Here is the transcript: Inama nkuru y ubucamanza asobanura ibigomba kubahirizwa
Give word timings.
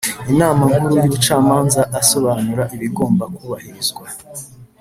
Inama 0.31 0.61
nkuru 0.69 0.91
y 1.01 1.05
ubucamanza 1.07 1.81
asobanura 2.01 2.63
ibigomba 2.75 3.23
kubahirizwa 3.35 4.05